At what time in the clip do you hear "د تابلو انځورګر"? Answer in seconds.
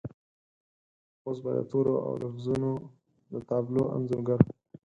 3.33-4.39